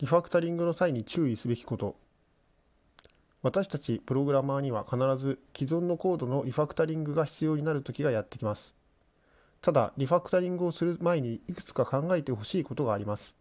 [0.00, 1.94] リファクタリングの際に注意すべきこと。
[3.42, 8.74] 私たちプログラマーには必ず既存のコードのリファクタリングが必要になる時がやってきます。
[9.60, 13.36] ただリファクタリングをする前にいくつか考えてほしいことがあります。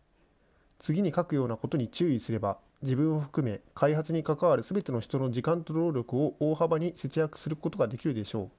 [0.79, 8.49] 次に書くようなことに注意すれば自分を含め開発に関わる全ての人の時間と労力を大幅に節約することができるでしょう。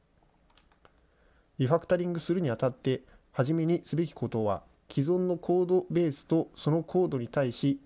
[1.58, 7.78] リファクタリングするにあたって初めにすべきことは既存のコードベースとそのコードに対し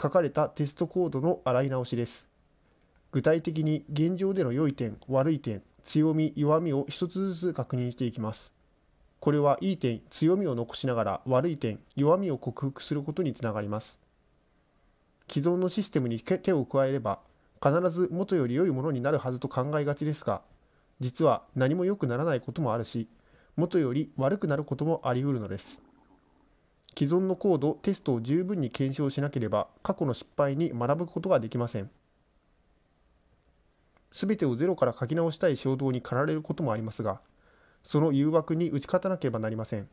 [0.00, 2.28] 書かれたテストコードの洗い直しです。
[3.12, 8.52] 具体的に現状での良い点悪い点強み弱みを一つずつ確認していきます。
[9.18, 13.98] これはいい点強みを残しながら悪い点弱みを克服することにつながります。
[15.30, 17.20] 既存のシステムに手を加えれば
[17.62, 20.42] 必ず元より良いものになるはずと考えがちですが
[20.98, 23.06] 実は何も良くならないこともあるし
[23.56, 25.80] 元より悪くなることもあり得るのです。
[26.96, 31.90] 既存のコードテストを十分に検証しなければ過去の失敗に学ぶことができません。
[34.12, 37.20] 全てをゼロから書き直したい衝動に駆られることもありますが
[37.84, 39.88] その誘惑に打ち勝たなければなりません。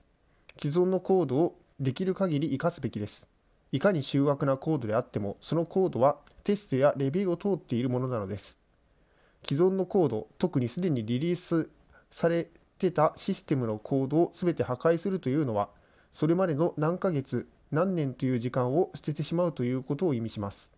[0.60, 3.28] 既存のコードをできる限り活かすべきです。
[3.72, 8.60] いかに醜悪なコードであってもそのコードはテストやレビューを通っているものなのです。
[9.46, 11.70] 既存のコード特にすでにリリース
[12.10, 15.70] されてたシステムのコードを全て破壊するというのは
[16.18, 20.72] それまでの何ヶ月何年という時間を捨ててしまうということを意味します。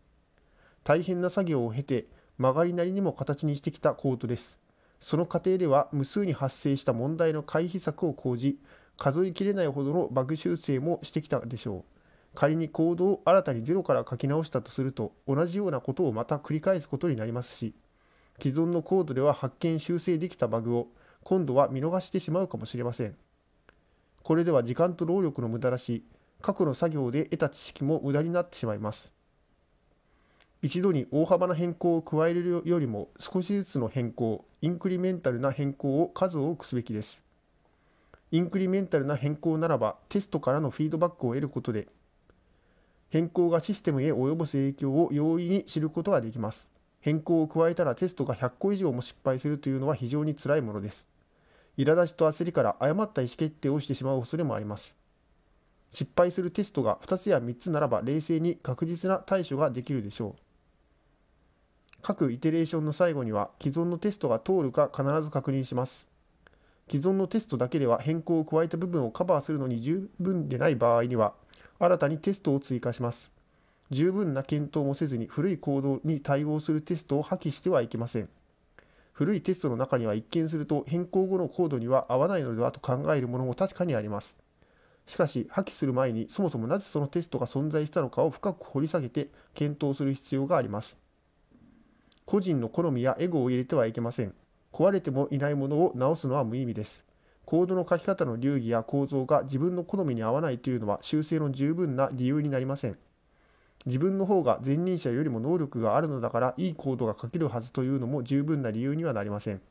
[0.84, 4.60] 大変な作業を経て曲がりなりにも形にしてきたコードです。
[5.00, 8.60] その過程では無数に発生した問題の回避策を講じ
[8.98, 12.36] 数えきれないほどのバグ修正もしてきたでしょう。
[12.36, 17.74] 仮にコードを新たにゼロから書き直したとすると同じようなことをまた繰り返すことになりますし
[18.42, 20.90] 既存のコードでは発見修正できたバグを
[21.24, 23.16] 今度は見逃してしまうかもしれません。
[24.30, 26.04] これでは時間と労力の無駄だし
[26.40, 29.12] 過去の作業で得た知識も無駄になってしまいます。
[30.62, 37.24] 一度に大幅な変更を加えるよりも少しずつの変更インクリメンタルな変更を数多くすべきです。
[38.30, 41.88] インクリメンタルな変更ならばテストからのフィードバックを得ることで
[43.10, 46.70] 変更がシステムへ及ぼす影響を容易に知ることができます。
[47.00, 51.10] 変更を加えたらテストが100個以上も失敗するというのは非常につらいものです。
[51.80, 54.98] 苛立ちと焦りから誤った意思決定をしてしまう恐れもあります。
[55.92, 60.42] 失敗するテストが2つや3つならば冷静に確実な対処ができるでしょう。
[62.02, 66.06] 各イテレーションの最後には既存のテストが通るか必ず確認します。
[66.92, 71.34] 既存のテストだけでは変更を加えた部分をカバーするのに十分でない場合には
[71.80, 73.32] 新たにテストを追加します。
[73.90, 78.30] 十分な検討もせずに古いコードに対応するテストを破棄してはいけません。
[79.20, 84.38] 古いテストの中には一見すると変更後のコードには合わないのではと考えるものも確かにあります。
[85.06, 91.02] しかし、破棄する前にそもそもなぜそのテストが存在したのかを深く掘り下げて検討する必要があります。
[92.24, 94.34] 個人の好みやエゴを入れてはいけません。
[94.72, 97.06] 壊れてもいないものを直すのは無意味です。
[97.44, 102.98] コードの書き方の流儀や構造が自分の好みに合わないというのは修正の十分な理由になりません。
[103.86, 109.62] 自分の方が前任者よりも能力があるのだからいいコードが書けるはずというのも十分な理由にはなりません。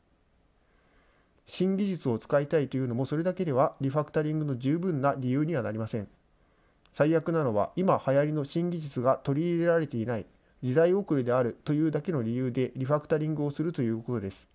[1.45, 6.07] 新技術を使いたいというのもそれだけではリファクタリングの十分な理由にはなりません。
[6.91, 10.25] 最悪なのは今流行りの新技術が取り入れられていない
[10.61, 14.49] 時代遅れであるというだけの理由でリファクタリングをするということです。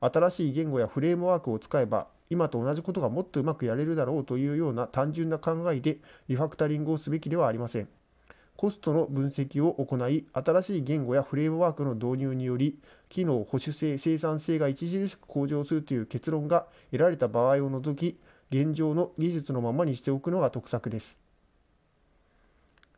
[0.00, 5.98] 新しい言語やフレームワークを使えば今と同じことがもっとうまくやれるだろうというような単純な考えで
[6.28, 7.88] リファクタリングをすべきではありません。
[8.56, 12.78] コストの分析を行い、新しい言語やフレームワークの導入により、
[13.08, 18.18] 機能、保守性、生産性が著しく向上するという結論が得られた場合を除き、
[18.50, 21.18] 現状の技術のままにしておくのが得策です。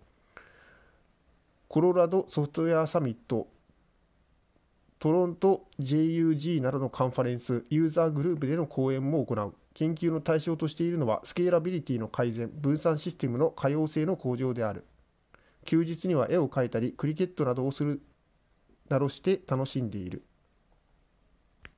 [1.67, 3.47] コロラドソフトウェアサミット
[4.99, 9.53] トロント JUG などのカンファレンスユーザーグループでの講演も行う。
[9.75, 14.85] 研究の対象としているのはスケーラビリティの改善分散システムの可用性の向上である。
[15.65, 18.01] 休日には絵を描いたりクリケットなどをする
[18.89, 20.23] などして楽しんでいる。